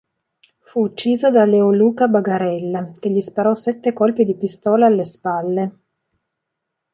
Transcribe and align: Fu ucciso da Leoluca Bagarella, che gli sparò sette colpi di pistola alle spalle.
Fu 0.65 0.79
ucciso 0.81 1.29
da 1.29 1.45
Leoluca 1.45 2.07
Bagarella, 2.07 2.89
che 2.99 3.11
gli 3.11 3.19
sparò 3.21 3.53
sette 3.53 3.93
colpi 3.93 4.25
di 4.25 4.35
pistola 4.35 4.87
alle 4.87 5.05
spalle. 5.05 5.79